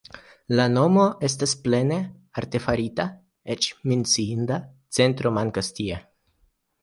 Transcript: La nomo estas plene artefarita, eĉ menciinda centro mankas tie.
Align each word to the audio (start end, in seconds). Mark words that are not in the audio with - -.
La 0.59 0.63
nomo 0.75 1.01
estas 1.27 1.51
plene 1.65 1.99
artefarita, 2.41 3.05
eĉ 3.55 3.67
menciinda 3.91 4.59
centro 5.01 5.35
mankas 5.39 5.73
tie. 5.81 6.01